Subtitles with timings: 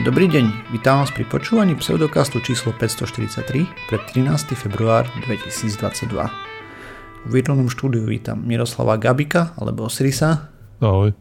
[0.00, 4.56] Dobrý deň, vítam vás pri počúvaní pseudokastu číslo 543 pre 13.
[4.56, 6.16] február 2022.
[6.16, 10.48] V virtuálnom štúdiu vítam Miroslava Gabika alebo Osirisa.
[10.80, 11.12] Ahoj.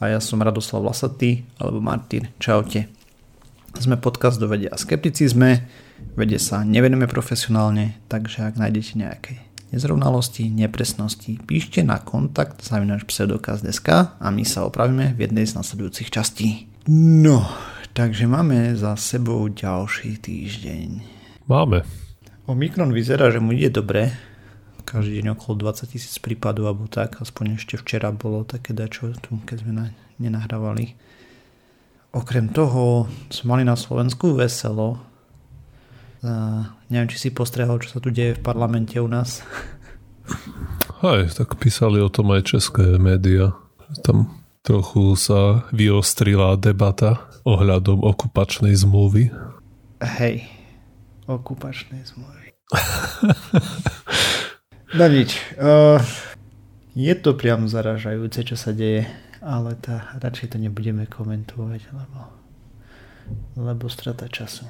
[0.00, 2.32] A ja som Radoslav Lasatý alebo Martin.
[2.40, 2.88] Čaute.
[3.76, 5.68] Sme podcast do vedia a skepticizme,
[6.16, 9.44] vede sa nevenujeme profesionálne, takže ak nájdete nejaké
[9.76, 16.08] nezrovnalosti, nepresnosti, píšte na kontakt zavinač pseudokaz.sk a my sa opravíme v jednej z nasledujúcich
[16.08, 16.72] častí.
[16.88, 17.44] No,
[17.94, 20.88] takže máme za sebou ďalší týždeň.
[21.46, 21.86] Máme.
[22.44, 24.12] Omikron vyzerá, že mu ide dobre.
[24.84, 27.22] Každý deň okolo 20 tisíc prípadov alebo tak.
[27.22, 29.14] Aspoň ešte včera bolo také dačo
[29.46, 29.86] keď sme na,
[30.20, 30.98] nenahrávali.
[32.12, 35.14] Okrem toho sme mali na Slovensku veselo,
[36.24, 39.44] Uh, neviem, či si postrehol, čo sa tu deje v parlamente u nás.
[41.04, 43.52] Hej, tak písali o tom aj české médiá.
[44.00, 44.32] Tam
[44.64, 49.28] trochu sa vyostrila debata ohľadom okupačnej zmluvy.
[50.00, 50.48] Hej,
[51.28, 52.56] okupačnej zmluvy.
[54.98, 55.36] no nič.
[55.60, 56.00] Uh,
[56.96, 59.04] je to priam zaražajúce, čo sa deje,
[59.44, 62.20] ale tá, radšej to nebudeme komentovať, lebo,
[63.60, 64.64] lebo strata času.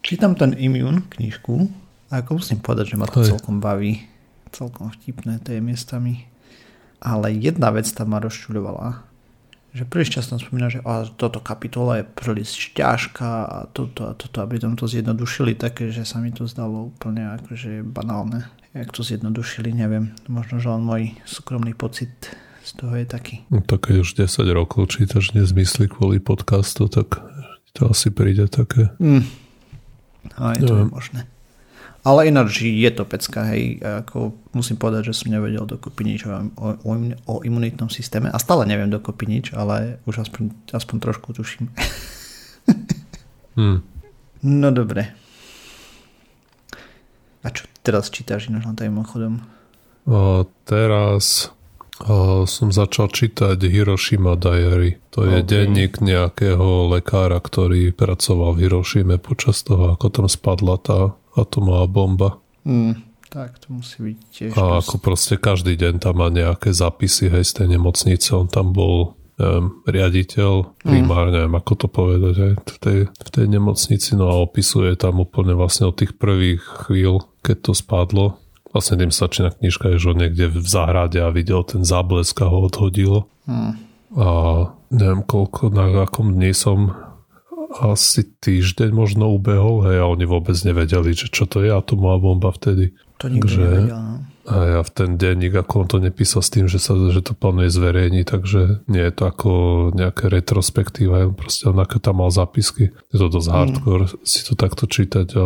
[0.00, 1.68] Čítam ten Immune knižku
[2.08, 3.36] a ako musím povedať, že ma to Hej.
[3.36, 4.00] celkom baví.
[4.48, 6.33] Celkom vtipné to je miestami.
[7.00, 9.02] Ale jedna vec tam ma rozčuľovala.
[9.74, 14.38] Že príliš často spomína, že a toto kapitola je príliš ťažká a toto a toto,
[14.38, 18.46] aby tam to zjednodušili také, že sa mi to zdalo úplne akože banálne.
[18.70, 20.14] Jak to zjednodušili, neviem.
[20.30, 22.10] Možno, že len môj súkromný pocit
[22.62, 23.42] z toho je taký.
[23.50, 27.18] No, tak keď už 10 rokov čítaš nezmysly kvôli podcastu, tak
[27.74, 28.94] to asi príde také.
[29.02, 29.44] Mm
[30.36, 31.20] a je to je možné.
[32.04, 36.36] Ale ináč je to pecka, hej, ako musím povedať, že som nevedel dokopy nič o,
[36.60, 36.92] o,
[37.24, 41.72] o imunitnom systéme a stále neviem dokopy nič, ale už aspoň, aspoň trošku tuším.
[43.56, 43.78] hmm.
[44.44, 45.16] No dobre.
[47.40, 49.40] A čo teraz čítaš ináč na tajom chodom?
[50.04, 51.48] O, teraz
[52.02, 54.98] o, som začal čítať Hiroshima Diary.
[55.14, 55.46] To je okay.
[55.46, 62.30] denník nejakého lekára, ktorý pracoval v Hirošime počas toho, ako tam spadla tá atomová bomba.
[62.66, 62.98] Mm,
[63.30, 64.50] tak to musí byť tiež.
[64.54, 64.86] A dosť...
[64.86, 68.28] ako proste každý deň tam má nejaké zápisy hej, z tej nemocnice.
[68.34, 71.32] On tam bol um, riaditeľ, primár, mm.
[71.34, 75.58] neviem ako to povedať, aj v tej, v tej nemocnici, no a opisuje tam úplne
[75.58, 78.38] vlastne od tých prvých chvíľ, keď to spadlo.
[78.74, 82.66] Vlastne tým začína knižka, že on niekde v záhrade a videl ten záblesk a ho
[82.66, 83.30] odhodilo.
[83.46, 83.78] Mm.
[84.18, 84.26] A
[84.90, 86.90] neviem koľko, na akom dni som
[87.74, 92.50] asi týždeň možno ubehol, hej, a oni vôbec nevedeli, že čo to je atomová bomba
[92.54, 92.94] vtedy.
[93.18, 94.16] To nikto Takže, nevedel, no.
[94.44, 97.32] A ja v ten denník, ako on to nepísal s tým, že, sa, že to
[97.32, 98.60] plánuje zverejniť, takže
[98.92, 99.50] nie je to ako
[99.96, 102.92] nejaké retrospektíva, proste on tam mal zápisky.
[103.10, 103.54] Je to dosť mm.
[103.56, 105.44] hardcore si to takto čítať a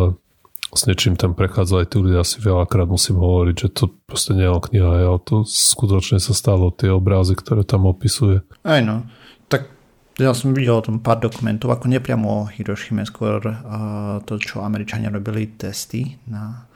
[0.69, 4.45] s niečím tam prechádza aj tí ľudia asi veľakrát musím hovoriť, že to proste nie
[4.45, 8.45] je kniha, ale to skutočne sa stalo tie obrazy, ktoré tam opisuje.
[8.61, 9.09] Aj no,
[9.49, 9.73] tak
[10.21, 15.09] ja som videl tom pár dokumentov, ako nepriamo o Hiroshime, skôr uh, to, čo Američania
[15.09, 16.69] robili testy na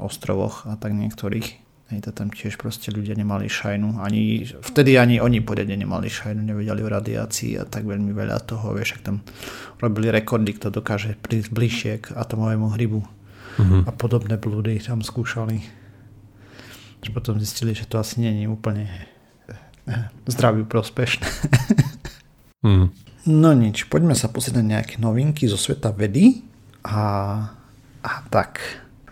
[0.00, 1.66] ostrovoch a tak niektorých.
[1.86, 4.02] Hej, to tam tiež proste ľudia nemali šajnu.
[4.02, 8.74] Ani, vtedy ani oni poriadne nemali šajnu, nevedeli o radiácii a tak veľmi veľa toho,
[8.74, 9.22] vieš, ak tam
[9.78, 13.15] robili rekordy, kto dokáže prísť bližšie k atomovému hrybu
[13.58, 13.88] uh-huh.
[13.88, 15.60] a podobné blúdy tam skúšali.
[17.04, 18.88] Až potom zistili, že to asi je úplne
[19.88, 21.28] eh, zdraví prospešné.
[22.66, 22.86] mm.
[23.26, 26.46] No nič, poďme sa pozrieť na nejaké novinky zo sveta vedy
[26.86, 27.02] a,
[27.98, 28.62] a tak.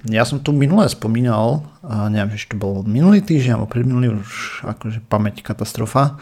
[0.06, 4.62] Ja som tu minulé spomínal, a neviem, že to bol minulý týždeň alebo predminulý už
[4.68, 6.20] akože pamäť katastrofa,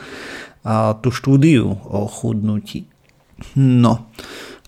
[0.63, 2.87] a tú štúdiu o chudnutí.
[3.59, 4.09] No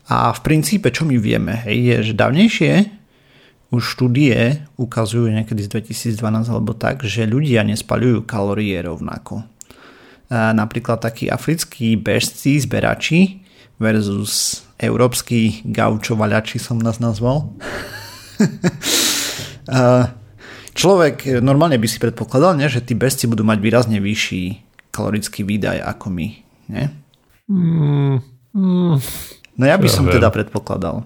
[0.05, 2.73] a v princípe, čo my vieme, hej, je, že dávnejšie
[3.75, 5.83] už štúdie ukazujú niekedy z
[6.15, 9.43] 2012 alebo tak, že ľudia nespaľujú kalórie rovnako.
[10.31, 13.43] Napríklad takí africkí bežci, zberači
[13.83, 17.51] versus európsky gaučovaľači som nás nazval.
[20.75, 24.63] Človek normálne by si predpokladal, ne, že tí bežci budú mať výrazne vyšší
[24.95, 26.29] kalorický výdaj ako my.
[26.71, 26.91] Nie?
[27.51, 28.23] Mm,
[28.55, 28.95] mm,
[29.59, 31.05] no ja by som teda predpokladal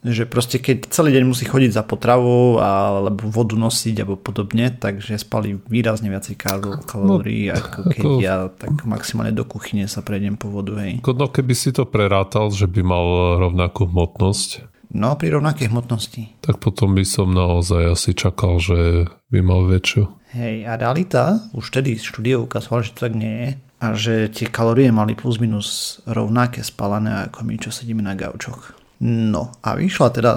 [0.00, 5.20] že proste keď celý deň musí chodiť za potravou alebo vodu nosiť alebo podobne, takže
[5.20, 6.40] spali výrazne viacej
[6.88, 8.18] kalórií, no, ako keď ako...
[8.24, 10.80] ja tak maximálne do kuchyne sa prejdem po vodu.
[10.80, 11.04] Hej.
[11.04, 13.06] No keby si to prerátal, že by mal
[13.36, 14.72] rovnakú hmotnosť.
[14.90, 16.42] No pri rovnakej hmotnosti.
[16.42, 20.10] Tak potom by som naozaj asi čakal, že by mal väčšiu.
[20.34, 23.50] Hej, a realita, už tedy štúdie ukázala, že to tak nie je.
[23.80, 28.76] a že tie kalórie mali plus minus rovnaké spálené ako my, čo sedíme na gaučoch.
[29.00, 30.36] No a vyšla teda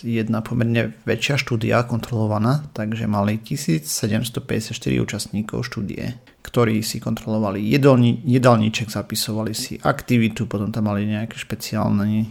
[0.00, 4.72] jedna pomerne väčšia štúdia kontrolovaná, takže mali 1754
[5.04, 12.14] účastníkov štúdie, ktorí si kontrolovali jedolni, jedálniček, zapisovali si aktivitu, potom tam mali nejaký špeciálny
[12.24, 12.28] e,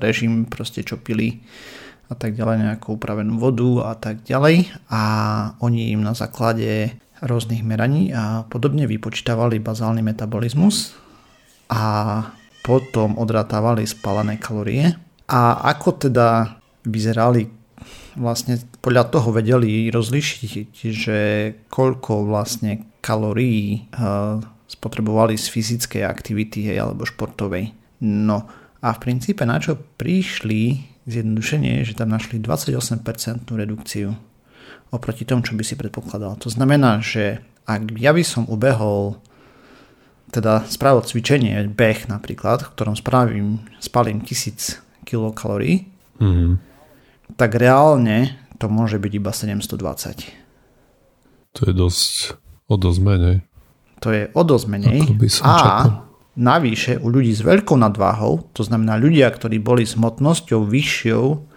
[0.00, 1.44] režim, proste čo pili
[2.08, 4.72] a tak ďalej, nejakú upravenú vodu a tak ďalej.
[4.88, 5.02] A
[5.60, 10.96] oni im na základe rôznych meraní a podobne vypočítavali bazálny metabolizmus
[11.68, 11.82] a
[12.62, 14.96] potom odratávali spálené kalórie
[15.28, 17.48] a ako teda vyzerali
[18.18, 21.18] vlastne podľa toho vedeli rozlišiť, že
[21.70, 27.72] koľko vlastne kalórií uh, spotrebovali z fyzickej aktivity alebo športovej.
[28.04, 28.50] No
[28.82, 33.02] a v princípe na čo prišli zjednodušenie, že tam našli 28%
[33.56, 34.12] redukciu
[34.92, 36.36] oproti tomu, čo by si predpokladal.
[36.44, 39.20] To znamená, že ak ja by som ubehol
[40.28, 45.88] teda spravil cvičenie, beh napríklad, v ktorom spravím, spalím 1000 kilokalórií,
[46.20, 46.52] mm-hmm.
[47.40, 50.28] tak reálne to môže byť iba 720.
[51.56, 52.36] To je dosť,
[52.68, 53.36] o dosť menej.
[54.04, 55.00] To je o dosť menej.
[55.42, 56.04] A čakal.
[56.36, 61.47] navyše u ľudí s veľkou nadváhou, to znamená ľudia, ktorí boli s hmotnosťou vyššou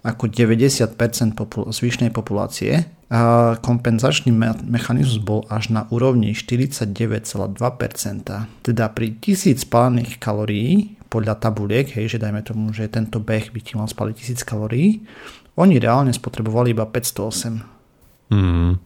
[0.00, 2.88] ako 90% popul- zvyšnej populácie.
[3.10, 8.46] A kompenzačný me- mechanizmus bol až na úrovni 49,2%.
[8.62, 13.60] Teda pri 1000 spálených kalórií podľa tabuliek, hej, že dajme tomu, že tento beh by
[13.60, 15.02] ti mal spaliť 1000 kalórií,
[15.58, 18.30] oni reálne spotrebovali iba 508.
[18.30, 18.78] Mm.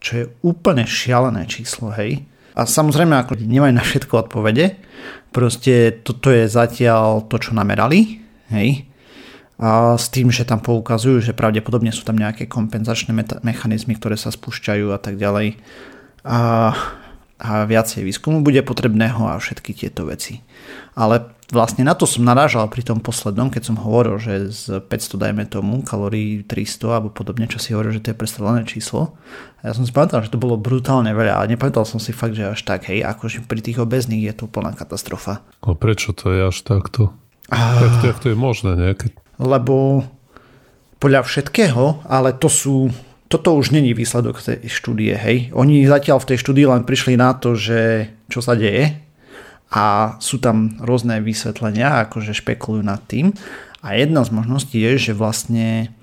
[0.00, 2.24] Čo je úplne šialené číslo, hej.
[2.56, 4.80] A samozrejme, ako nemajú na všetko odpovede,
[5.28, 8.88] proste toto je zatiaľ to, čo namerali, hej
[9.56, 14.28] a s tým, že tam poukazujú, že pravdepodobne sú tam nejaké kompenzačné mechanizmy, ktoré sa
[14.28, 15.56] spúšťajú a tak ďalej.
[16.28, 16.72] A,
[17.40, 20.44] a viacej výskumu bude potrebného a všetky tieto veci.
[20.92, 25.24] Ale vlastne na to som narážal pri tom poslednom, keď som hovoril, že z 500
[25.24, 29.16] dajme tomu kalórií 300 alebo podobne, čo si hovoril, že to je prestrelené číslo.
[29.64, 32.36] A ja som si pamätal, že to bolo brutálne veľa, ale nepamätal som si fakt,
[32.36, 35.40] že až tak, hej, akože pri tých obezných je to plná katastrofa.
[35.64, 37.16] A prečo to je až takto?
[37.48, 37.78] A...
[37.78, 38.90] Jak, to, jak to je možné, nie?
[38.92, 40.04] Keď lebo
[40.96, 42.88] podľa všetkého, ale to sú,
[43.28, 45.52] toto už není výsledok tej štúdie, hej.
[45.52, 48.96] Oni zatiaľ v tej štúdii len prišli na to, že čo sa deje
[49.70, 53.34] a sú tam rôzne vysvetlenia, akože špekulujú nad tým.
[53.82, 55.94] A jedna z možností je, že vlastne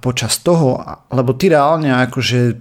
[0.00, 0.80] počas toho,
[1.12, 2.56] lebo ty reálne akože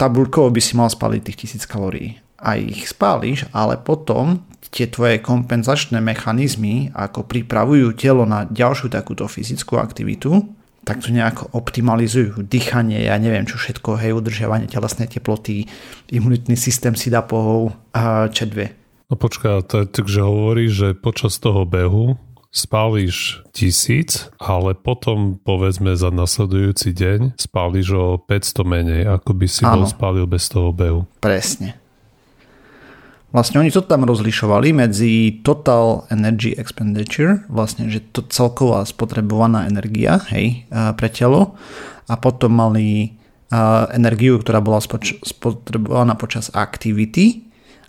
[0.00, 2.16] tabulkovo by si mal spaliť tých tisíc kalórií.
[2.40, 4.44] A ich spáliš, ale potom
[4.76, 10.44] tie tvoje kompenzačné mechanizmy, ako pripravujú telo na ďalšiu takúto fyzickú aktivitu,
[10.84, 12.44] tak to nejako optimalizujú.
[12.44, 15.64] Dýchanie, ja neviem čo všetko, hej, udržiavanie telesnej teploty,
[16.12, 18.76] imunitný systém si dá pohov a čedve.
[19.08, 22.20] No počká, takže hovorí, že počas toho behu
[22.54, 29.62] spálíš tisíc, ale potom povedzme za nasledujúci deň spálíš o 500 menej, ako by si
[29.66, 29.82] ano.
[29.82, 31.04] bol spálil bez toho behu.
[31.20, 31.85] Presne.
[33.34, 40.22] Vlastne oni to tam rozlišovali medzi total energy expenditure, vlastne, že to celková spotrebovaná energia,
[40.30, 41.58] hej, pre telo
[42.06, 43.12] a potom mali
[43.92, 44.80] energiu, ktorá bola
[45.22, 47.46] spotrebovaná počas aktivity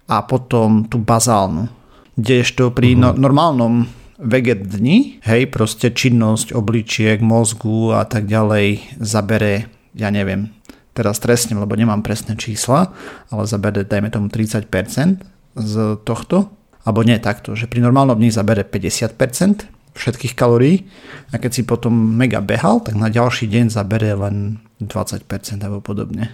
[0.10, 1.70] a potom tú bazálnu.
[2.18, 3.14] Kdežto pri uh-huh.
[3.14, 3.86] no, normálnom
[4.18, 10.50] veget dni, hej, proste činnosť obličiek, mozgu a tak ďalej zabere, ja neviem,
[10.98, 12.90] teraz trestne, lebo nemám presné čísla,
[13.30, 16.54] ale zabere, dajme tomu 30%, z tohto,
[16.86, 19.66] alebo nie takto, že pri normálnom dni zabere 50%
[19.98, 20.86] všetkých kalórií
[21.34, 25.26] a keď si potom mega behal, tak na ďalší deň zabere len 20%
[25.66, 26.30] alebo podobne.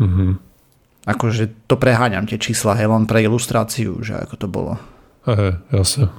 [0.00, 0.30] Mm-hmm.
[1.06, 4.72] Akože to preháňam tie čísla, hej, len pre ilustráciu, že ako to bolo.
[5.28, 6.10] Hej, jasne.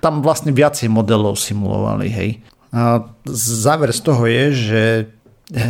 [0.00, 2.30] Tam vlastne viacej modelov simulovali, hej.
[2.72, 4.82] A záver z toho je, že
[5.52, 5.64] e,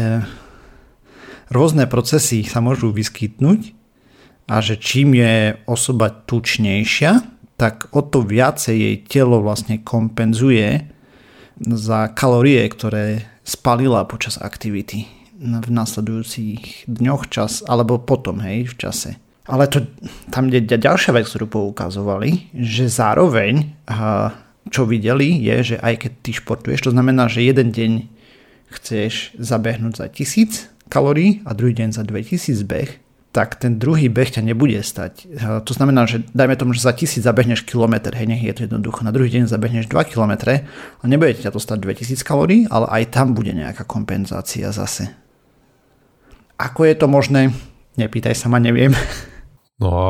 [1.50, 3.74] rôzne procesy sa môžu vyskytnúť
[4.50, 7.12] a že čím je osoba tučnejšia,
[7.60, 10.88] tak o to viacej jej telo vlastne kompenzuje
[11.60, 15.04] za kalórie, ktoré spalila počas aktivity
[15.40, 19.10] v nasledujúcich dňoch čas, alebo potom, hej, v čase.
[19.48, 19.84] Ale to,
[20.32, 23.76] tam je ďalšia vec, ktorú poukazovali, že zároveň,
[24.68, 27.92] čo videli, je, že aj keď ty športuješ, to znamená, že jeden deň
[28.70, 32.90] chceš zabehnúť za 1000 kalórií a druhý deň za 2000 beh,
[33.30, 35.30] tak ten druhý beh ťa nebude stať.
[35.38, 39.06] To znamená, že dajme tomu, že za tisíc zabehneš kilometr, hej, nech je to jednoducho.
[39.06, 40.58] Na druhý deň zabehneš 2 km
[40.98, 45.14] a nebude ťa to stať 2000 kalórií, ale aj tam bude nejaká kompenzácia zase.
[46.58, 47.54] Ako je to možné?
[47.94, 48.90] Nepýtaj sa ma, neviem.
[49.78, 50.08] No a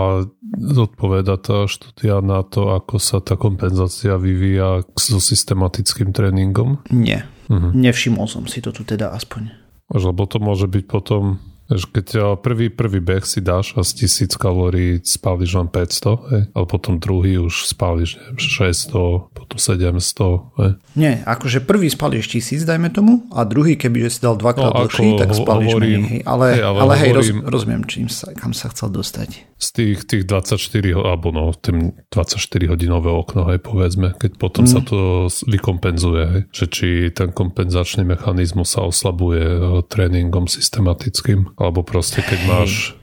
[0.59, 6.83] zodpoveda tá štúdia na to, ako sa tá kompenzácia vyvíja so systematickým tréningom?
[6.91, 7.29] Nie.
[7.47, 7.71] Uh-huh.
[7.71, 9.60] Nevšimol som si to tu teda aspoň.
[9.91, 12.07] Lebo to môže byť potom keď
[12.43, 16.43] prvý, prvý beh si dáš a z tisíc kalórií spáliš len 500, hej?
[16.51, 20.59] ale potom druhý už spáliš neviem, 600, potom 700.
[20.59, 20.71] Hej?
[20.99, 25.15] Nie, akože prvý spáliš tisíc, dajme tomu, a druhý, keby si dal dvakrát no, dlhší,
[25.15, 26.11] tak spáliš hovorím, menej.
[26.11, 26.21] Hej?
[26.27, 29.31] Ale, hej, ale, ale hej, roz, rozumiem, čím sa, kam sa chcel dostať.
[29.61, 30.59] Z tých, tých 24,
[30.97, 34.71] alebo no, tým 24 hodinové okno, hej, povedzme, keď potom mm.
[34.71, 36.43] sa to vykompenzuje, hej?
[36.51, 42.97] že či ten kompenzačný mechanizmus sa oslabuje eh, tréningom systematickým alebo proste keď máš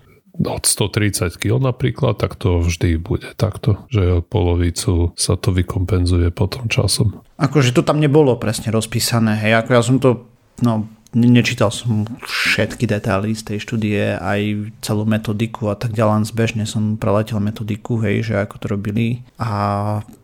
[0.46, 6.70] od 130 kg napríklad, tak to vždy bude takto, že polovicu sa to vykompenzuje potom
[6.70, 7.26] časom.
[7.42, 10.30] Akože to tam nebolo presne rozpísané, hej, ako ja som to,
[10.62, 10.86] no,
[11.18, 17.00] nečítal som všetky detaily z tej štúdie, aj celú metodiku a tak ďalej, zbežne som
[17.00, 19.50] preletel metodiku, hej, že ako to robili a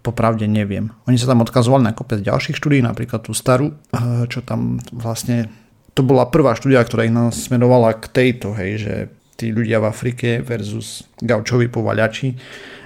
[0.06, 0.94] popravde neviem.
[1.10, 5.50] Oni sa tam odkazovali na kopec ďalších štúdí, napríklad tú starú, eh, čo tam vlastne
[5.94, 8.94] to bola prvá štúdia, ktorá ich nás smerovala k tejto, hej, že
[9.38, 12.38] tí ľudia v Afrike versus gaučoví povaľači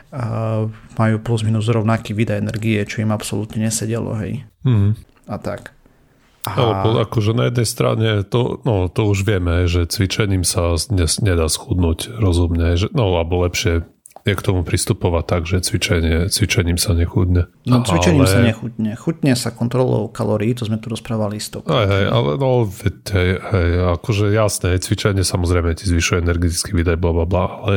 [0.07, 0.63] a
[0.95, 4.47] majú plus minus rovnaký výdaj energie, čo im absolútne nesedelo, hej.
[4.63, 4.95] Mm.
[5.27, 5.75] A tak.
[6.47, 6.87] A...
[6.87, 10.79] Ale akože na jednej strane to, no, to už vieme, že cvičením sa
[11.19, 13.83] nedá schudnúť rozumne, že, no alebo lepšie
[14.27, 17.48] je k tomu pristupovať tak, že cvičenie, cvičením sa nechudne.
[17.63, 18.31] No cvičením ale...
[18.31, 18.91] sa nechudne.
[19.00, 21.67] Chutne sa kontrolou kalórií, to sme tu rozprávali stop.
[21.72, 23.69] Hej, hej, ale no, hej, hej,
[24.00, 27.74] akože jasné, cvičenie samozrejme ti zvyšuje energetický výdaj, bla, bla, bla, ale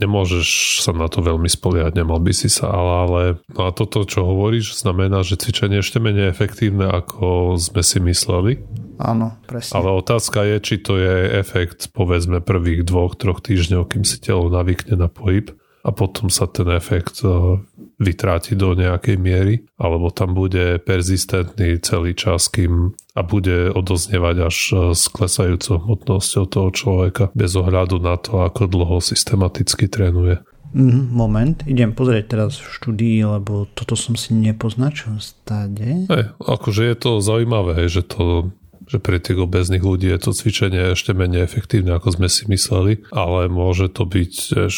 [0.00, 3.20] nemôžeš sa na to veľmi spoliať, nemal by si sa, ale, ale
[3.52, 7.98] no a toto, čo hovoríš, znamená, že cvičenie je ešte menej efektívne, ako sme si
[8.00, 8.64] mysleli.
[9.02, 9.72] Áno, presne.
[9.76, 14.48] Ale otázka je, či to je efekt povedzme prvých dvoch, troch týždňov, kým si telo
[14.48, 17.58] navykne na pohyb a potom sa ten efekt e,
[17.98, 24.56] vytráti do nejakej miery, alebo tam bude persistentný celý čas, kým a bude odoznievať až
[24.56, 30.38] e, s klesajúcou hmotnosťou toho človeka bez ohľadu na to, ako dlho systematicky trénuje.
[30.72, 36.08] Mm, moment, idem pozrieť teraz v štúdii, lebo toto som si nepoznačil stade.
[36.08, 38.54] Hey, akože je to zaujímavé, že to
[38.88, 43.04] že pre tých obezných ľudí je to cvičenie ešte menej efektívne, ako sme si mysleli,
[43.14, 44.74] ale môže to byť tiež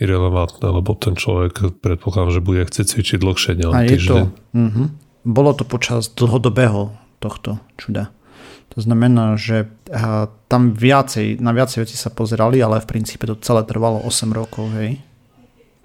[0.00, 4.86] irrelevantné, lebo ten človek predpokladám, že bude chcieť cvičiť dlhšie, nielen A je to, uh-huh.
[5.24, 6.92] Bolo to počas dlhodobého
[7.22, 8.12] tohto čuda.
[8.76, 9.70] To znamená, že
[10.50, 14.68] tam viacej, na viacej veci sa pozerali, ale v princípe to celé trvalo 8 rokov.
[14.76, 14.98] Hej.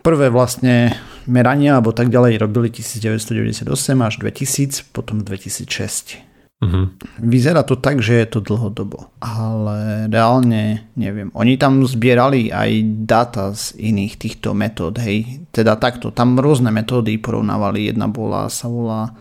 [0.01, 0.97] Prvé vlastne
[1.29, 3.69] merania alebo tak ďalej robili 1998
[4.01, 6.28] až 2000, potom 2006.
[6.59, 6.91] Uh-huh.
[7.23, 11.31] Vyzerá to tak, že je to dlhodobo, ale reálne neviem.
[11.31, 15.47] Oni tam zbierali aj data z iných týchto metód, hej.
[15.55, 17.87] Teda takto, tam rôzne metódy porovnávali.
[17.87, 19.15] Jedna bola, sa volá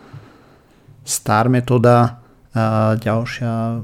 [1.07, 2.19] Star metóda,
[2.51, 3.81] a ďalšia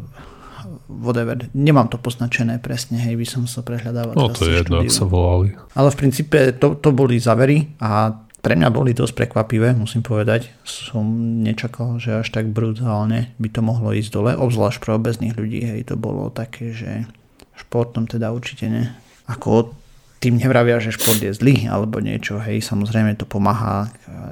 [0.91, 1.39] whatever.
[1.55, 4.19] Nemám to poznačené presne, hej, by som sa prehľadával.
[4.19, 5.55] No to je jedno, ak sa volali.
[5.79, 10.53] Ale v princípe to, to boli závery a pre mňa boli dosť prekvapivé, musím povedať.
[10.61, 15.65] Som nečakal, že až tak brutálne by to mohlo ísť dole, obzvlášť pre obezných ľudí.
[15.65, 17.09] Hej, to bolo také, že
[17.57, 18.93] športom teda určite ne.
[19.25, 19.73] Ako
[20.21, 23.89] tým nevravia, že šport je zlý alebo niečo, hej, samozrejme to pomáha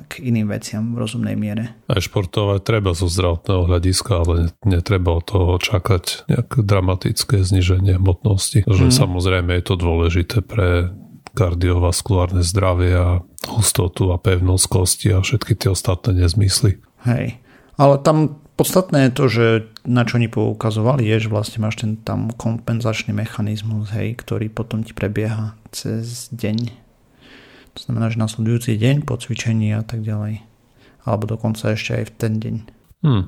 [0.10, 1.74] k iným veciam v rozumnej miere.
[1.89, 4.34] Aj športovať treba zo zdravotného hľadiska, ale
[4.65, 8.65] netreba od toho čakať nejaké dramatické zniženie hmotnosti.
[8.70, 8.93] Že hmm.
[8.93, 10.93] samozrejme je to dôležité pre
[11.34, 13.10] kardiovaskulárne zdravie a
[13.50, 16.80] hustotu a pevnosť kosti a všetky tie ostatné nezmysly.
[17.04, 17.42] Hej.
[17.75, 19.46] Ale tam podstatné je to, že
[19.84, 24.86] na čo oni poukazovali, je, že vlastne máš ten tam kompenzačný mechanizmus, hej, ktorý potom
[24.86, 26.70] ti prebieha cez deň.
[27.74, 30.46] To znamená, že nasledujúci deň po cvičení a tak ďalej.
[31.04, 32.56] Alebo dokonca ešte aj v ten deň.
[33.04, 33.24] Hmm.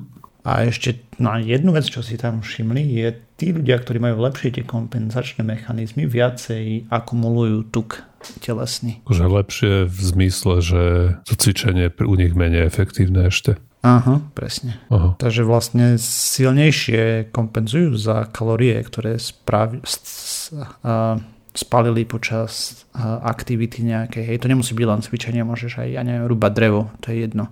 [0.46, 4.54] A ešte na jednu vec, čo si tam všimli, je tí ľudia, ktorí majú lepšie
[4.54, 8.06] tie kompenzačné mechanizmy, viacej akumulujú tuk
[8.38, 9.02] telesný.
[9.10, 10.82] Že lepšie v zmysle, že
[11.26, 13.58] to cvičenie u nich menej efektívne ešte.
[13.82, 14.78] Aha, presne.
[14.90, 15.18] Aha.
[15.18, 21.18] Takže vlastne silnejšie kompenzujú za kalórie, ktoré spravi, uh,
[21.54, 24.30] spalili počas uh, aktivity nejakej.
[24.30, 27.50] Hej, to nemusí byť len cvičenie, môžeš aj, ja neviem, rúbať drevo, to je jedno.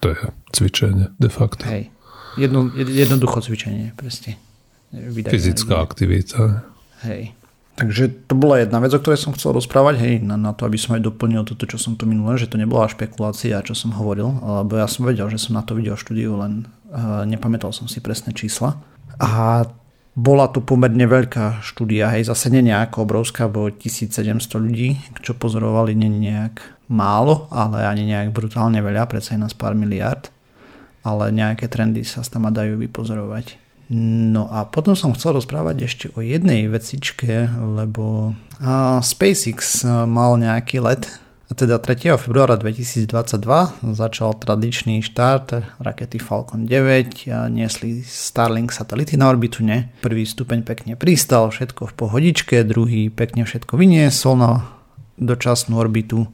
[0.00, 0.18] To je
[0.52, 1.64] cvičenie, de facto.
[1.64, 1.95] Hej.
[2.36, 4.36] Jedno, jednoducho cvičenie, presne.
[4.92, 6.62] Vydať Fyzická aktivita.
[7.04, 7.32] Hej.
[7.76, 10.80] Takže to bola jedna vec, o ktorej som chcel rozprávať, hej, na, na to, aby
[10.80, 14.32] som aj doplnil toto, čo som tu minulé, že to nebola špekulácia, čo som hovoril,
[14.40, 18.00] lebo ja som vedel, že som na to videl štúdiu, len uh, nepamätal som si
[18.00, 18.80] presné čísla.
[19.20, 19.68] A
[20.16, 25.92] bola tu pomerne veľká štúdia, hej, zase nie nejaká obrovská, bo 1700 ľudí, čo pozorovali,
[25.92, 30.32] nie nejak málo, ale ani nejak brutálne veľa, predsa aj nás pár miliard,
[31.06, 33.62] ale nejaké trendy sa tam dajú vypozorovať.
[33.94, 37.46] No a potom som chcel rozprávať ešte o jednej vecičke,
[37.78, 38.34] lebo
[38.98, 41.06] SpaceX mal nejaký let
[41.46, 42.18] a teda 3.
[42.18, 43.06] februára 2022
[43.94, 49.94] začal tradičný štart rakety Falcon 9 a niesli Starlink satelity na orbitu, ne?
[50.02, 54.50] Prvý stupeň pekne pristal, všetko v pohodičke, druhý pekne všetko vyniesol na
[55.22, 56.26] dočasnú orbitu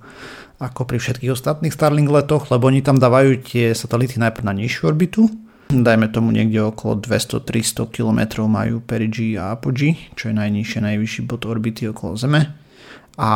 [0.62, 4.82] ako pri všetkých ostatných Starlink letoch, lebo oni tam dávajú tie satelity najprv na nižšiu
[4.86, 5.26] orbitu,
[5.66, 11.42] dajme tomu niekde okolo 200-300 km majú Perigee a Apogee, čo je najnižšie, najvyšší bod
[11.48, 12.54] orbity okolo Zeme.
[13.18, 13.30] A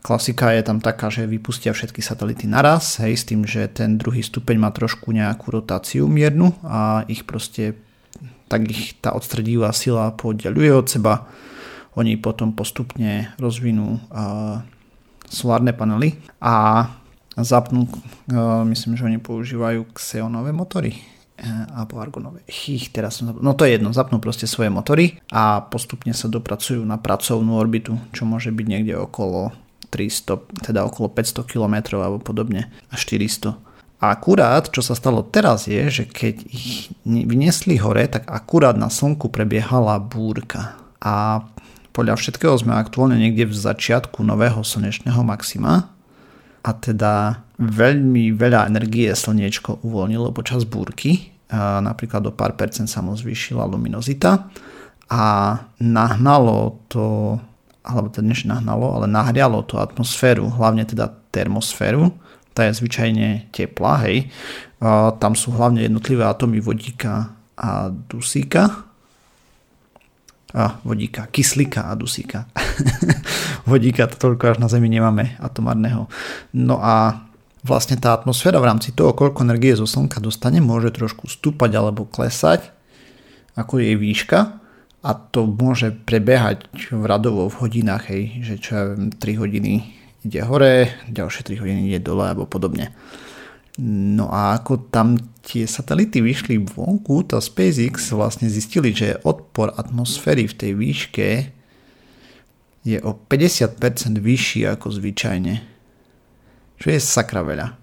[0.00, 4.24] Klasika je tam taká, že vypustia všetky satelity naraz, hej, s tým, že ten druhý
[4.24, 7.76] stupeň má trošku nejakú rotáciu miernu a ich proste
[8.48, 11.28] tak ich tá odstredivá sila podeluje od seba.
[12.00, 14.64] Oni potom postupne rozvinú uh,
[15.30, 16.86] solárne panely a
[17.38, 20.98] zapnú, uh, myslím, že oni používajú xeonové motory
[21.40, 22.42] uh, alebo argonové.
[22.50, 26.82] Ich, teraz som, no to je jedno, zapnú proste svoje motory a postupne sa dopracujú
[26.82, 29.54] na pracovnú orbitu, čo môže byť niekde okolo
[29.94, 33.70] 300, teda okolo 500 km alebo podobne a 400.
[34.00, 38.88] A akurát, čo sa stalo teraz je, že keď ich vyniesli hore, tak akurát na
[38.88, 40.80] slnku prebiehala búrka.
[41.04, 41.44] A
[42.00, 45.92] podľa všetkého sme aktuálne niekde v začiatku nového slnečného maxima
[46.64, 53.12] a teda veľmi veľa energie slniečko uvoľnilo počas búrky, napríklad o pár percent sa mu
[53.12, 54.48] zvýšila luminozita
[55.12, 55.24] a
[55.76, 57.36] nahnalo to
[57.84, 62.16] alebo to dnes nahnalo, ale nahrialo tú atmosféru, hlavne teda termosféru,
[62.56, 64.28] tá je zvyčajne teplá, hej.
[65.20, 68.88] Tam sú hlavne jednotlivé atómy vodíka a dusíka.
[70.50, 72.50] A vodíka, kyslíka a dusíka.
[73.70, 76.10] vodíka to toľko až na Zemi nemáme atomárneho.
[76.50, 77.22] No a
[77.62, 82.08] vlastne tá atmosféra v rámci toho, koľko energie zo Slnka dostane, môže trošku stúpať alebo
[82.08, 82.72] klesať,
[83.54, 84.60] ako jej výška
[85.00, 89.72] a to môže prebiehať v radovo v hodinách, hej, že čo ja viem, 3 hodiny
[90.24, 92.92] ide hore, ďalšie 3 hodiny ide dole alebo podobne.
[93.80, 100.44] No a ako tam tie satelity vyšli vonku, tá SpaceX vlastne zistili, že odpor atmosféry
[100.44, 101.28] v tej výške
[102.84, 103.80] je o 50%
[104.20, 105.54] vyšší ako zvyčajne.
[106.76, 107.80] Čo je sakra veľa.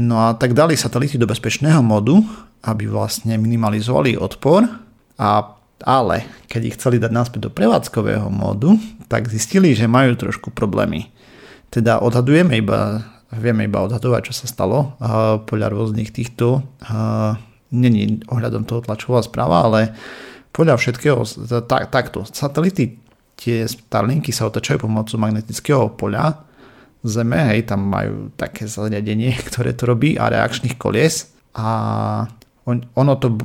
[0.00, 2.16] No a tak dali satelity do bezpečného modu,
[2.64, 4.64] aby vlastne minimalizovali odpor
[5.20, 8.80] a ale keď ich chceli dať naspäť do prevádzkového módu,
[9.12, 11.12] tak zistili, že majú trošku problémy.
[11.68, 13.04] Teda odhadujeme iba,
[13.34, 14.94] vieme iba odhadovať, čo sa stalo
[15.46, 16.62] podľa rôznych týchto,
[17.74, 19.80] není ohľadom toho tlačová správa, ale
[20.54, 21.20] podľa všetkého
[21.66, 22.24] tak, takto.
[22.24, 22.96] Satelity,
[23.36, 26.46] tie Starlinky sa otačajú pomocou magnetického poľa
[27.06, 31.68] Zeme, hej, tam majú také zariadenie, ktoré to robí a reakčných kolies a
[32.66, 33.38] on, ono to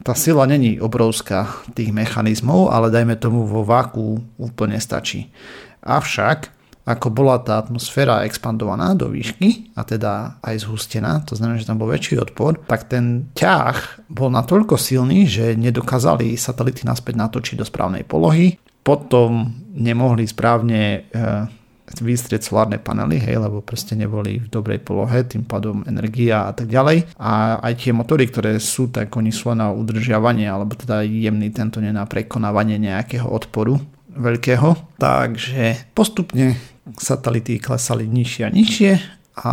[0.00, 5.34] tá sila není obrovská tých mechanizmov, ale dajme tomu vo váku úplne stačí.
[5.82, 6.55] Avšak,
[6.86, 11.82] ako bola tá atmosféra expandovaná do výšky a teda aj zhustená, to znamená, že tam
[11.82, 17.66] bol väčší odpor, tak ten ťah bol natoľko silný, že nedokázali satelity naspäť natočiť do
[17.66, 18.54] správnej polohy.
[18.86, 21.20] Potom nemohli správne e,
[21.98, 26.70] vystrieť solárne panely, hej, lebo proste neboli v dobrej polohe, tým pádom energia a tak
[26.70, 27.18] ďalej.
[27.18, 31.82] A aj tie motory, ktoré sú, tak oni sú na udržiavanie, alebo teda jemný tento
[31.82, 34.96] na prekonávanie nejakého odporu veľkého.
[34.96, 36.56] Takže postupne
[36.96, 38.92] satelity klesali nižšie a nižšie
[39.36, 39.52] a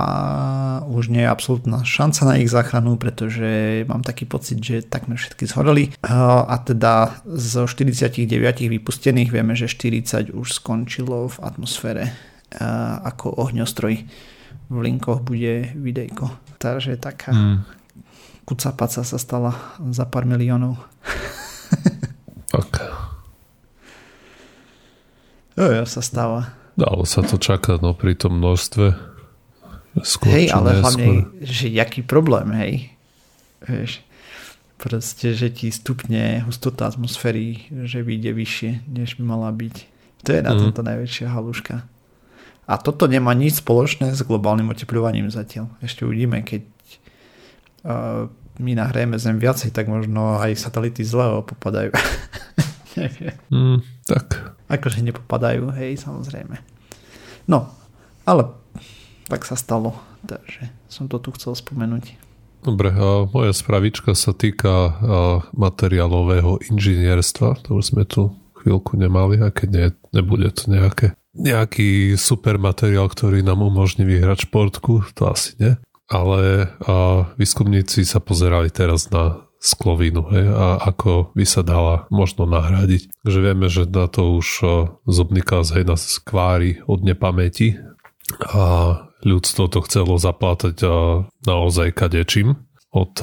[0.87, 5.43] už nie je absolútna šanca na ich záchranu, pretože mám taký pocit, že takmer všetky
[5.43, 8.31] zhoreli a teda zo 49
[8.71, 12.15] vypustených vieme, že 40 už skončilo v atmosfére
[13.03, 13.95] ako ohňostroj.
[14.71, 16.31] V linkoch bude videjko.
[16.63, 17.57] Takže taká mm.
[18.47, 19.51] kucapaca sa stala
[19.91, 20.79] za pár miliónov.
[22.47, 23.02] tak.
[25.53, 26.53] Jo, jo, sa stáva.
[26.73, 29.13] Dalo sa to čakať, no pri tom množstve
[30.01, 32.73] Skôr, hej, ale hlavne, že jaký problém, hej.
[33.61, 34.01] Vieš,
[34.81, 39.75] proste, že ti stupne hustota atmosféry, že vyjde vyššie, než by mala byť.
[40.25, 40.59] To je na mm.
[40.65, 41.85] tomto najväčšia haluška.
[42.65, 45.69] A toto nemá nič spoločné s globálnym oteplovaním zatiaľ.
[45.83, 46.65] Ešte uvidíme, keď
[47.85, 51.93] uh, my nahrajeme Zem viacej, tak možno aj satelity zlého popadajú.
[53.53, 53.77] mm,
[54.09, 54.52] tak.
[54.73, 56.57] Akože nepopadajú, hej, samozrejme.
[57.45, 57.69] No,
[58.25, 58.49] ale
[59.29, 59.93] tak sa stalo,
[60.25, 62.17] takže som to tu chcel spomenúť.
[62.63, 64.97] Dobre, a moja spravička sa týka
[65.53, 68.33] materiálového inžinierstva, to už sme tu
[68.63, 74.47] chvíľku nemali, a keď nie, nebude to nejaké, nejaký super materiál, ktorý nám umožní vyhrať
[74.47, 75.75] športku, to asi nie.
[76.07, 82.43] Ale a výskumníci sa pozerali teraz na sklovinu hej, a ako by sa dala možno
[82.43, 83.07] nahradiť.
[83.23, 84.47] Takže vieme, že na to už
[85.07, 87.79] zubný kaz hej, nás kvári od nepamäti
[88.43, 90.83] a ľudstvo to chcelo zaplátať
[91.47, 92.59] naozaj kadečím
[92.93, 93.17] od,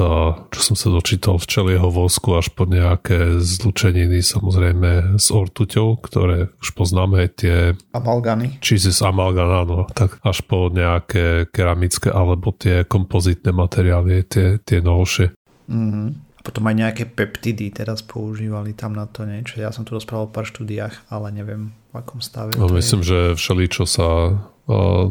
[0.51, 6.75] čo som sa dočítal, včelieho vosku až po nejaké zlučeniny, samozrejme s ortuťou, ktoré už
[6.75, 7.79] poznáme, tie...
[7.95, 8.59] Amalgany.
[8.59, 14.83] Čiže z amalgan, áno, tak až po nejaké keramické alebo tie kompozitné materiály, tie, tie
[14.83, 15.39] novšie.
[15.71, 16.30] Mm-hmm.
[16.51, 19.63] Potom aj nejaké peptidy teraz používali tam na to niečo.
[19.63, 22.59] Ja som tu rozprával o pár štúdiách, ale neviem v akom stave.
[22.59, 23.07] No, myslím, je.
[23.07, 24.35] že všeličo sa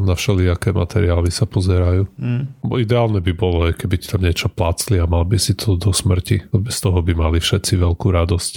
[0.03, 2.07] na všelijaké materiály sa pozerajú.
[2.15, 2.43] Mm.
[2.63, 5.95] Bo ideálne by bolo, keby ti tam niečo plácli a mal by si to do
[5.95, 6.51] smrti.
[6.51, 8.53] Bez toho by mali všetci veľkú radosť.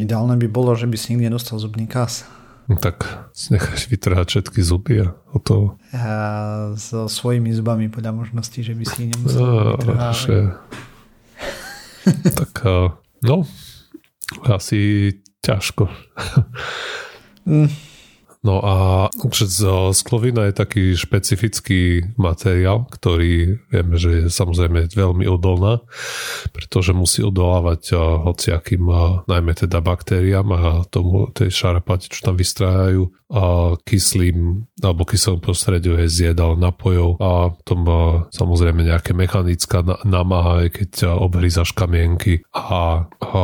[0.00, 2.24] Ideálne by bolo, že by si nikdy nedostal zubný kas.
[2.70, 3.02] No tak
[3.50, 5.74] necháš vytrhať všetky zuby a o to...
[5.90, 6.12] A
[6.78, 10.54] so svojimi zubami podľa možností, že by si ich nemusel no, vytrhávať.
[12.38, 12.64] tak
[13.22, 13.44] no,
[14.46, 15.12] asi
[15.44, 15.88] ťažko.
[18.40, 18.74] No a
[19.92, 25.84] sklovina je taký špecifický materiál, ktorý vieme, že je samozrejme veľmi odolná,
[26.56, 28.80] pretože musí odolávať hociakým,
[29.28, 36.00] najmä teda baktériám a tomu tej šarapati, čo tam vystrájajú a kyslým alebo kyselým prostrediu
[36.00, 37.80] je zjedal napojov a tom
[38.32, 43.42] samozrejme nejaké mechanická námaha, keď obhryzaš kamienky a, a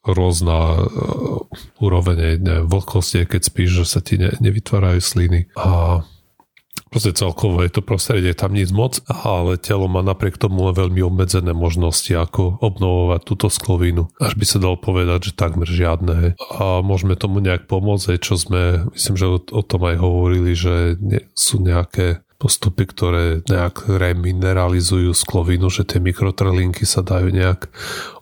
[0.00, 0.88] rôzna
[1.80, 6.00] úroveň neviem, vlhkosti, keď spíš, že sa ti ne, nevytvárajú sliny a
[6.90, 11.00] proste celkovo je to prostredie tam nic moc, ale telo má napriek tomu len veľmi
[11.06, 14.10] obmedzené možnosti, ako obnovovať túto sklovinu.
[14.18, 16.34] Až by sa dalo povedať, že takmer žiadne.
[16.58, 21.22] A môžeme tomu nejak pomôcť, čo sme, myslím, že o, tom aj hovorili, že nie,
[21.38, 27.68] sú nejaké postupy, ktoré nejak remineralizujú sklovinu, že tie mikrotrlinky sa dajú nejak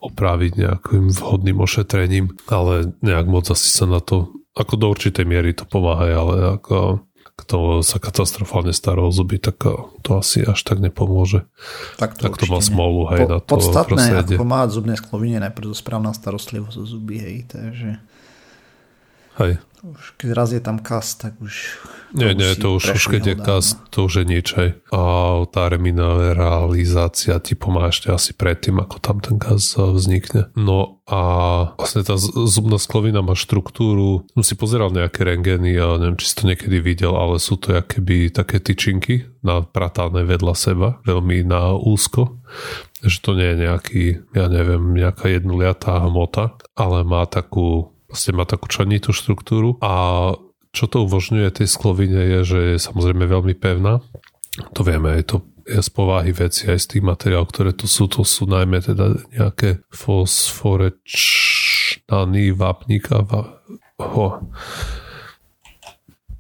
[0.03, 5.55] opraviť nejakým vhodným ošetrením, ale nejak moc asi sa na to, ako do určitej miery
[5.55, 7.07] to pomáha, ale ako
[7.39, 9.63] kto sa katastrofálne stará o zuby, tak
[10.03, 11.47] to asi až tak nepomôže.
[11.95, 14.35] Tak to, tak to má smolu, hej, po, na to podstatné, prostredie.
[14.35, 18.03] ako pomáhať zubnej sklovine, najprv správna starostlivosť o zuby, hej, takže...
[19.39, 19.63] Hej.
[19.87, 21.79] Už keď raz je tam kas, tak už...
[22.17, 24.47] Nie, nie, to už, už keď je kas, to už je nič.
[24.57, 24.71] Aj.
[24.93, 25.01] A
[25.49, 30.49] tá remineralizácia ti pomáha ešte asi predtým, ako tam ten kas vznikne.
[30.57, 31.21] No a
[31.77, 36.37] vlastne tá zubná sklovina má štruktúru, som si pozeral nejaké rengeny a neviem, či si
[36.37, 42.41] to niekedy videl, ale sú to keby také tyčinky napratané vedľa seba, veľmi na úzko
[42.99, 48.49] že to nie je nejaký, ja neviem, nejaká jednoliatá hmota, ale má takú vlastne má
[48.49, 50.33] takú členitú štruktúru a
[50.73, 54.01] čo to uvožňuje tej sklovine je, že je samozrejme veľmi pevná.
[54.75, 58.09] To vieme, je to je z povahy veci aj z tých materiálov, ktoré tu sú,
[58.09, 63.21] to sú najmä teda nejaké fosforečnaný vápnika.
[64.01, 64.49] Ho.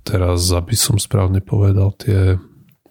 [0.00, 2.40] Teraz, aby som správne povedal tie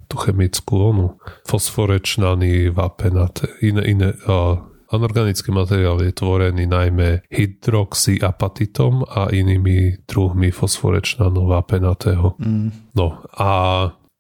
[0.08, 1.18] tú chemickú onu.
[1.50, 11.52] Fosforečnaný vápenat, iné, iné, uh, Anorganický materiál je tvorený najmä hydroxyapatitom a inými druhmi fosforečnanov
[11.68, 12.40] penatého.
[12.40, 12.72] Mm.
[12.96, 13.50] No a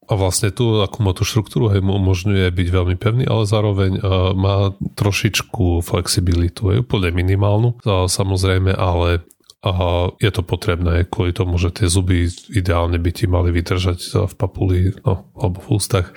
[0.07, 3.99] a vlastne tu, akú má tú štruktúru, hej, mu umožňuje byť veľmi pevný, ale zároveň
[3.99, 9.27] uh, má trošičku flexibilitu, je úplne minimálnu, uh, samozrejme, ale
[9.73, 9.85] a
[10.17, 14.95] je to potrebné kvôli tomu, že tie zuby ideálne by ti mali vydržať v papuli
[15.03, 16.07] no, alebo v ústach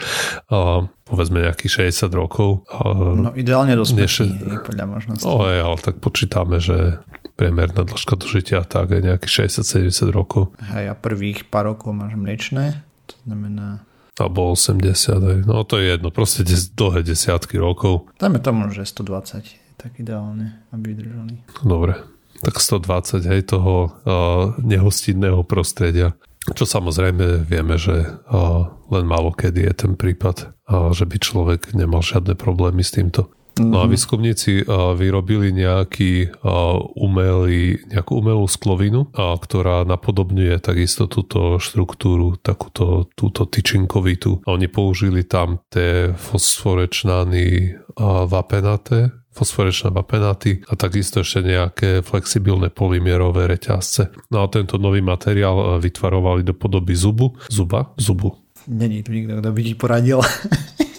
[0.51, 2.63] a povedzme nejakých 60 rokov.
[2.71, 2.81] A
[3.19, 4.63] no ideálne do smrti, než...
[4.63, 5.27] podľa možnosti.
[5.27, 7.03] No aj, ale tak počítame, že
[7.35, 10.55] priemerná dĺžka dožitia tak je nejakých 60-70 rokov.
[10.61, 13.83] Hej, a prvých pár rokov máš mliečné, to znamená
[14.21, 14.85] alebo 80,
[15.17, 15.39] aj.
[15.49, 18.13] no to je jedno, proste des, dlhé desiatky rokov.
[18.21, 21.41] Dajme tomu, že 120 tak ideálne, aby vydržali.
[21.65, 21.97] Dobre,
[22.41, 26.17] tak 120 hej, toho uh, nehostinného prostredia.
[26.57, 31.77] Čo samozrejme vieme, že uh, len málo kedy je ten prípad, uh, že by človek
[31.77, 33.29] nemal žiadne problémy s týmto.
[33.61, 33.93] No a mhm.
[33.93, 42.41] výskumníci uh, vyrobili nejaký uh, umelý, nejakú umelú sklovinu, uh, ktorá napodobňuje takisto túto štruktúru,
[42.41, 44.41] takúto túto tyčinkovitú.
[44.49, 53.47] A oni použili tam tie fosforečnány vapenaté, fosforečné vapenáty a takisto ešte nejaké flexibilné polymierové
[53.47, 54.11] reťazce.
[54.35, 57.39] No a tento nový materiál e, vytvarovali do podoby zubu.
[57.47, 57.95] Zuba?
[57.95, 58.35] Zubu.
[58.67, 60.19] Není tu nikto, kto by ti poradil.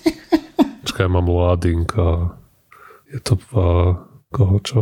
[0.84, 2.40] Počkaj, mám loading a
[3.12, 3.50] je to v
[4.32, 4.82] koho čo?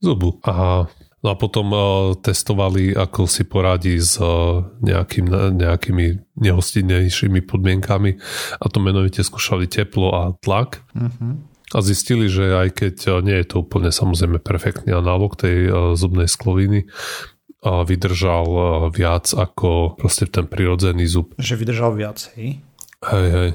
[0.00, 0.40] Zubu.
[0.48, 0.88] A
[1.20, 1.82] No a potom uh,
[2.16, 8.16] testovali, ako si poradí s uh, nejakým, nejakými nehostinnejšími podmienkami
[8.56, 10.80] a to menovite skúšali teplo a tlak.
[10.96, 11.44] Uh-huh.
[11.70, 15.74] A zistili, že aj keď uh, nie je to úplne samozrejme perfektný analog tej uh,
[15.94, 18.48] zubnej skloviny, uh, vydržal
[18.90, 21.34] viac ako proste ten prirodzený zub.
[21.38, 22.58] Že vydržal viac, hej?
[23.00, 23.50] Hej, hej.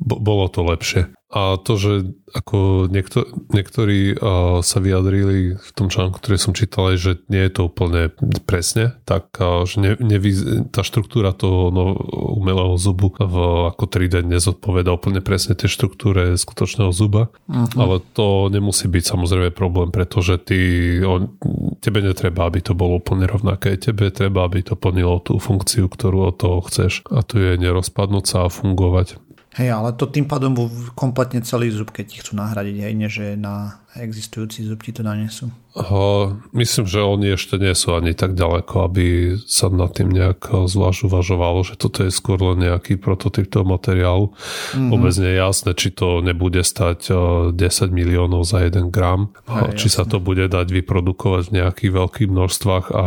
[0.00, 1.12] Bolo to lepšie.
[1.28, 1.92] A to, že
[2.32, 7.52] ako niekto, niektorí uh, sa vyjadrili v tom článku, ktorý som čítal, že nie je
[7.52, 8.08] to úplne
[8.48, 10.32] presne, tak uh, že ne, nevy,
[10.72, 12.00] tá štruktúra toho no,
[12.32, 13.36] umelého zubu v,
[13.68, 17.76] ako 3D nezodpoveda úplne presne tej štruktúre skutočného zuba, uh-huh.
[17.76, 20.58] ale to nemusí byť samozrejme problém, pretože ty,
[21.04, 21.36] on,
[21.84, 26.32] tebe netreba, aby to bolo úplne rovnaké, tebe treba, aby to plnilo tú funkciu, ktorú
[26.32, 29.27] od toho chceš a tu je nerozpadnúť sa a fungovať.
[29.58, 30.54] Hej, ale to tým pádom
[30.94, 35.00] kompletne celý zub, keď ti chcú nahradiť, hej, nie že na existujúci zub ti to
[35.00, 35.48] nanesú.
[35.78, 40.50] Uh, myslím, že oni ešte nie sú ani tak ďaleko, aby sa nad tým nejak
[40.50, 44.34] zvlášť uvažovalo, že toto je skôr len nejaký prototyp toho materiálu.
[44.34, 44.90] Mm-hmm.
[44.90, 47.18] Vôbec nie je jasné, či to nebude stať uh,
[47.54, 49.96] 10 miliónov za 1 gram, Hej, či jasné.
[49.96, 53.04] sa to bude dať vyprodukovať v nejakých veľkých množstvách a,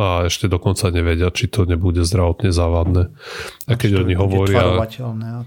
[0.00, 3.12] a ešte dokonca nevedia, či to nebude zdravotne závadné.
[3.68, 4.80] A keď oni hovoria...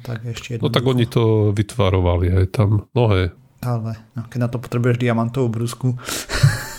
[0.05, 2.85] Tak ešte no tak oni to vytvarovali aj tam.
[2.93, 5.93] No hej, ale no, keď na to potrebuješ diamantovú brúsku.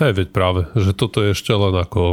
[0.00, 2.12] Hej, veď práve, že toto je ešte len ako a,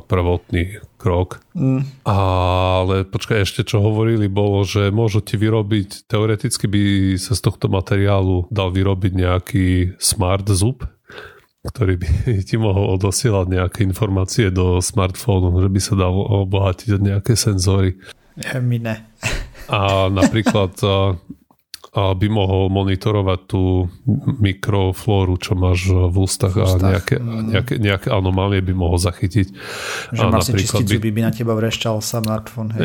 [0.00, 1.44] prvotný krok.
[1.52, 1.84] Mm.
[2.08, 6.82] Ale počkaj, ešte čo hovorili bolo, že môžu ti vyrobiť, teoreticky by
[7.20, 9.66] sa z tohto materiálu dal vyrobiť nejaký
[10.00, 10.88] smart zub,
[11.68, 12.08] ktorý by
[12.48, 18.00] ti mohol odosielať nejaké informácie do smartfónu, že by sa dal obohatiť od nejaké senzory.
[18.56, 18.96] My ne
[19.68, 20.72] a napríklad
[21.96, 23.88] by mohol monitorovať tú
[24.36, 26.84] mikroflóru, čo máš v ústach, v ústach.
[26.84, 27.44] a nejaké, mm.
[27.56, 29.46] nejaké, nejaké anomálie by mohol zachytiť.
[30.12, 32.76] Že a vlastne čisticu by, by na teba vrešťal smartfón.
[32.76, 32.84] Hej.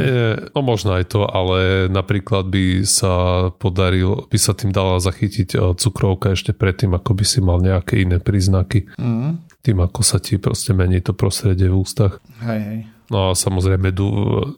[0.56, 6.32] No možno aj to, ale napríklad by sa podaril, by sa tým dala zachytiť cukrovka
[6.32, 8.88] ešte predtým, ako by si mal nejaké iné príznaky.
[8.96, 9.44] Mm.
[9.62, 12.24] Tým, ako sa ti proste mení to prostredie v ústach.
[12.40, 12.80] Hej, hej.
[13.12, 13.92] No a samozrejme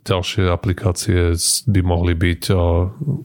[0.05, 1.33] ďalšie aplikácie
[1.65, 2.43] by mohli byť,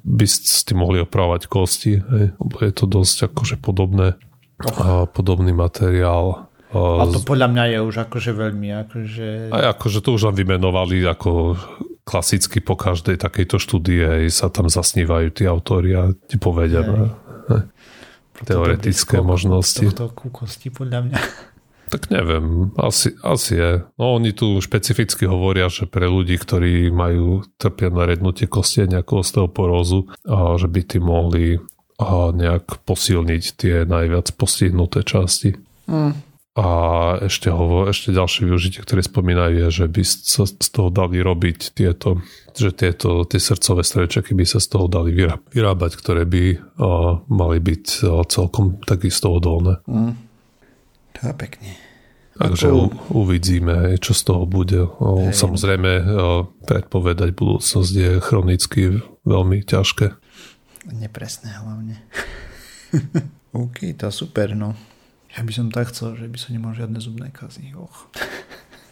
[0.00, 2.32] by s tým mohli opravovať kosti, hej?
[2.32, 4.16] lebo je to dosť akože podobné,
[4.64, 6.48] a podobný materiál.
[6.72, 9.28] A to podľa mňa je už akože veľmi akože...
[9.52, 11.60] A akože to už len vymenovali ako
[12.08, 16.80] klasicky po každej takejto štúdie sa tam zasnívajú tí autori a ti povedia
[18.48, 19.84] teoretické možnosti.
[19.92, 21.18] Tohto kúkosti podľa mňa.
[21.88, 23.72] Tak neviem, asi, asi je.
[23.96, 29.00] No oni tu špecificky hovoria, že pre ľudí, ktorí majú trpia na rednutie kosti a
[29.00, 31.58] nejakú osteoporózu, a že by tí mohli
[31.98, 35.58] a nejak posilniť tie najviac postihnuté časti.
[35.90, 36.14] Mm.
[36.58, 36.66] A
[37.22, 41.70] ešte, hovo, ešte ďalšie využitie, ktoré spomínajú, je, že by sa z toho dali robiť
[41.70, 42.18] tieto,
[42.50, 45.14] že tieto tie srdcové strojčeky by sa z toho dali
[45.54, 46.58] vyrábať, ktoré by a,
[47.30, 47.84] mali byť
[48.26, 49.78] celkom takisto odolné.
[49.86, 50.27] Mm.
[51.20, 51.70] To je pekne.
[52.38, 52.94] Takže Ako...
[53.18, 54.86] uvidíme, čo z toho bude.
[54.86, 55.34] Hej.
[55.34, 56.06] Samozrejme,
[56.70, 60.14] predpovedať budúcnosť je chronicky veľmi ťažké.
[60.94, 61.98] Nepresné hlavne.
[63.58, 64.78] OK, to super, no.
[65.34, 67.74] Ja by som tak chcel, že by som nemal žiadne zubné kazy.
[67.74, 68.06] Och.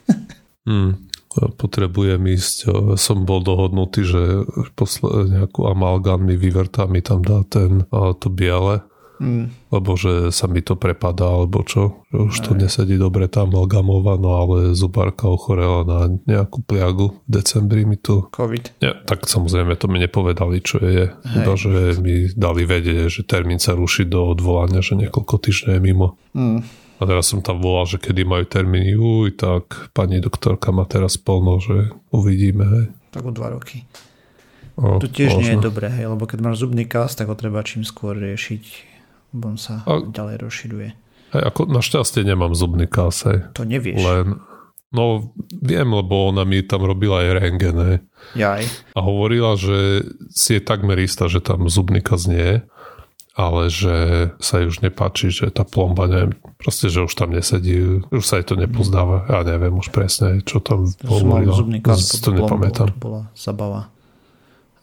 [0.68, 1.06] hmm,
[1.54, 2.66] potrebujem ísť.
[2.98, 4.42] Som bol dohodnutý, že
[4.74, 8.82] posle, nejakú amalgán mi vyvrtá, mi tam dá ten, to biele
[9.16, 9.48] Mm.
[9.72, 12.04] Lebo že sa mi to prepadá, alebo čo.
[12.12, 12.44] Už Aj.
[12.44, 17.96] to nesedí dobre tá amalgamova, no ale zubárka ochorela na nejakú pliagu v decembri mi
[17.96, 18.28] to...
[18.32, 18.76] Covid.
[18.84, 21.12] Ja, tak samozrejme to mi nepovedali, čo je.
[21.12, 25.80] Iba, že mi dali vedieť, že termín sa ruší do odvolania, že niekoľko týždňov je
[25.80, 26.08] mimo.
[26.36, 26.60] Mm.
[26.96, 31.20] A teraz som tam volal, že kedy majú termíny, uj, tak pani doktorka má teraz
[31.20, 32.64] plno, že uvidíme.
[32.64, 32.84] Hej.
[33.12, 33.84] Tak o dva roky.
[34.76, 35.40] O, to tiež možno.
[35.40, 38.95] nie je dobré, hej, lebo keď máš zubný kas, tak ho treba čím skôr riešiť
[39.44, 40.88] on sa a, ďalej rozširuje.
[41.34, 43.44] Hej, ako našťastie nemám zubný kás, hej.
[43.58, 43.98] To nevieš.
[43.98, 44.38] Len,
[44.94, 47.96] no viem, lebo ona mi tam robila aj rengen, hej.
[48.38, 48.62] Jaj.
[48.94, 52.56] A hovorila, že si je takmer istá, že tam zubný kás nie je,
[53.36, 53.96] ale že
[54.40, 58.40] sa jej už nepáči, že tá plomba, neviem, proste, že už tam nesedí, už sa
[58.40, 59.28] jej to nepozdáva.
[59.28, 61.52] Ja neviem už presne, čo tam hovorila.
[61.52, 62.96] Zubný kás, to nepamätám.
[62.96, 63.92] To bola zabava.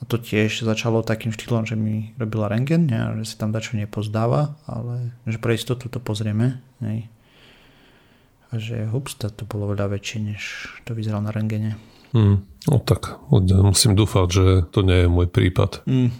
[0.03, 3.79] A to tiež začalo takým štýlom, že mi robila rengen, ne, že sa tam dačo
[3.79, 6.59] nepozdáva, ale že pre istotu to pozrieme.
[6.83, 7.07] Ne.
[8.51, 10.41] A že hups, to bolo veľa väčšie, než
[10.83, 11.79] to vyzeralo na rengene.
[12.11, 15.87] Mm, no tak, musím dúfať, že to nie je môj prípad.
[15.87, 16.11] Mm.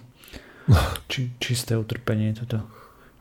[1.12, 2.63] Či, čisté utrpenie toto.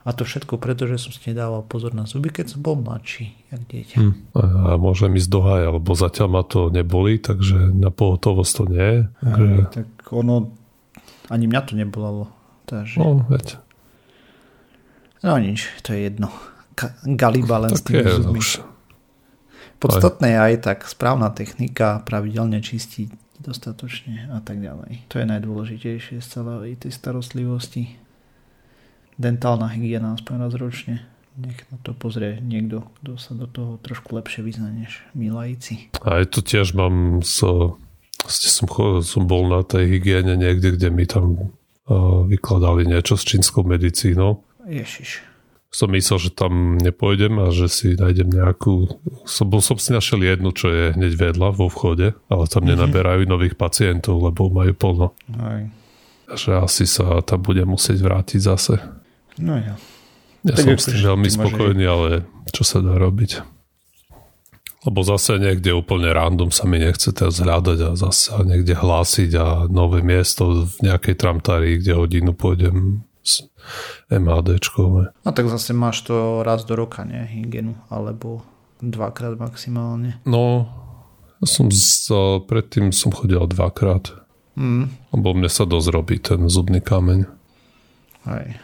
[0.03, 3.31] A to všetko preto, že som si nedával pozor na zuby, keď som bol mladší,
[3.55, 3.97] jak dieťa.
[4.03, 4.15] Hmm.
[4.35, 8.91] A môžem ísť do haja, lebo zatiaľ ma to neboli, takže na pohotovosť to nie.
[9.23, 9.63] Takže...
[9.63, 10.51] Aj, tak ono,
[11.31, 12.27] ani mňa to nebolalo.
[12.67, 12.99] Takže...
[12.99, 13.63] No, veď.
[15.23, 16.27] No nič, to je jedno.
[16.75, 18.43] Ka- Galibalen s tými zubmi.
[18.43, 18.59] Už.
[19.79, 25.07] Podstatné je aj tak správna technika, pravidelne čistiť dostatočne a tak ďalej.
[25.11, 28.02] To je najdôležitejšie z celej tej starostlivosti
[29.17, 30.95] dentálna hygiena aspoň raz ročne.
[31.33, 35.89] Nech na to pozrie niekto, kto sa do toho trošku lepšie vyzna než my laici.
[36.05, 37.81] A aj to tiež mám so,
[38.29, 38.69] som,
[39.01, 41.57] som bol na tej hygiene niekde, kde mi tam
[41.89, 44.45] uh, vykladali niečo s čínskou medicínou.
[44.69, 45.25] Ježiš.
[45.73, 48.93] Som myslel, že tam nepôjdem a že si nájdem nejakú...
[49.25, 52.77] Som, bol som si našiel jednu, čo je hneď vedľa vo vchode, ale tam mm-hmm.
[52.77, 55.07] nenaberajú nových pacientov, lebo majú plno.
[55.41, 55.65] Aj.
[56.29, 58.77] Že asi sa tam budem musieť vrátiť zase.
[59.39, 59.75] No ja.
[60.43, 62.09] Ja tak som s tým veľmi spokojný, ale
[62.51, 63.39] čo sa dá robiť?
[64.83, 69.47] Lebo zase niekde úplne random sa mi nechce teraz hľadať a zase niekde hlásiť a
[69.71, 73.47] nové miesto v nejakej tramtári, kde hodinu pôjdem s
[74.11, 75.15] MADčkou.
[75.23, 77.23] No tak zase máš to raz do roka, nie?
[77.23, 78.43] Hygienu, alebo
[78.83, 80.19] dvakrát maximálne.
[80.27, 80.67] No,
[81.39, 82.11] ja som z,
[82.43, 84.11] predtým som chodil dvakrát.
[84.59, 84.91] Mm.
[85.15, 87.23] Lebo mne sa dosť robí ten zubný kameň.
[88.27, 88.59] Aj.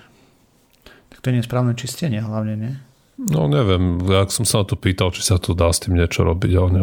[1.20, 2.74] Tak to nie je správne čistenie hlavne, nie?
[3.20, 6.24] No neviem, ak som sa na to pýtal, či sa to dá s tým niečo
[6.24, 6.80] robiť, ale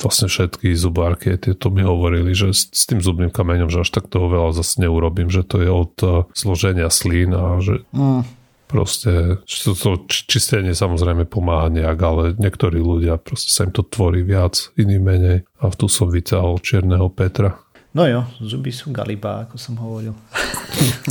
[0.00, 4.32] vlastne všetky zubárky to mi hovorili, že s, tým zubným kameňom, že až tak toho
[4.32, 8.24] veľa zase neurobím, že to je od uh, zloženia slín a že mm.
[8.72, 14.24] proste, to, to čistenie samozrejme pomáha nejak, ale niektorí ľudia proste sa im to tvorí
[14.24, 17.60] viac, iný menej a tu som vyťahol čierneho Petra.
[17.92, 20.16] No jo, zuby sú galiba, ako som hovoril.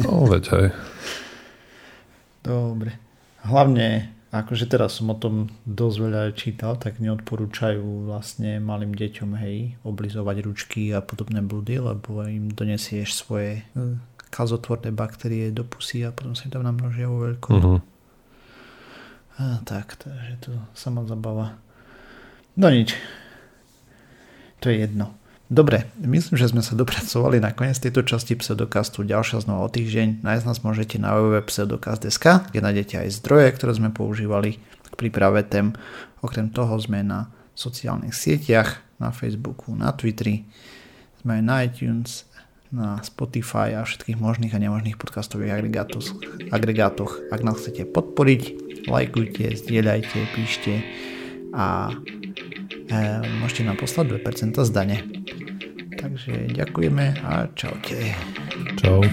[0.01, 0.67] No veď hej.
[2.47, 2.95] Dobre.
[3.43, 9.75] Hlavne, akože teraz som o tom dosť veľa čítal, tak neodporúčajú vlastne malým deťom, hej,
[9.83, 13.99] oblizovať ručky a podobné blúdy, lebo im donesieš svoje e,
[14.31, 17.53] kazotvorné baktérie do pusy a potom sa tam namnožia vo veľkom.
[17.55, 17.79] Uh-huh.
[19.37, 21.61] A tak, takže to sa ma zabava.
[22.57, 22.97] No nič.
[24.65, 25.13] To je jedno.
[25.47, 29.07] Dobre, myslím, že sme sa dopracovali na koniec tejto časti Pseudokastu.
[29.07, 30.19] Ďalšia znova o týždeň.
[30.19, 35.71] Nájsť nás môžete na www.pseudokast.sk, kde nájdete aj zdroje, ktoré sme používali k príprave tém.
[36.19, 40.43] Okrem toho sme na sociálnych sieťach, na Facebooku, na Twitteri,
[41.23, 42.27] sme aj na iTunes,
[42.67, 45.63] na Spotify a všetkých možných a nemožných podcastových
[46.51, 47.23] agregátoch.
[47.31, 48.41] Ak nás chcete podporiť,
[48.91, 50.83] lajkujte, zdieľajte, píšte
[51.55, 51.95] a
[52.87, 54.71] Eh, môžete nám poslať 2% z.
[55.97, 58.15] Takže ďakujeme a čaute.
[58.79, 59.03] Čau.